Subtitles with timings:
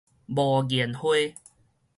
[0.25, 1.09] 無言花